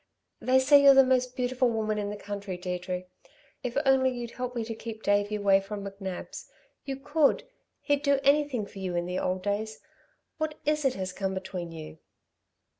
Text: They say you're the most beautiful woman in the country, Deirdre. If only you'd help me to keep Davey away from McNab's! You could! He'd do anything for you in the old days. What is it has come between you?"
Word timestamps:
They 0.39 0.57
say 0.57 0.81
you're 0.81 0.95
the 0.95 1.03
most 1.03 1.35
beautiful 1.35 1.69
woman 1.69 1.99
in 1.99 2.09
the 2.09 2.15
country, 2.17 2.57
Deirdre. 2.57 3.03
If 3.61 3.77
only 3.85 4.09
you'd 4.09 4.31
help 4.31 4.55
me 4.55 4.63
to 4.63 4.73
keep 4.73 5.03
Davey 5.03 5.35
away 5.35 5.61
from 5.61 5.85
McNab's! 5.85 6.49
You 6.85 6.95
could! 6.97 7.43
He'd 7.81 8.01
do 8.01 8.19
anything 8.23 8.65
for 8.65 8.79
you 8.79 8.95
in 8.95 9.05
the 9.05 9.19
old 9.19 9.43
days. 9.43 9.79
What 10.39 10.55
is 10.65 10.85
it 10.85 10.95
has 10.95 11.13
come 11.13 11.35
between 11.35 11.71
you?" 11.71 11.99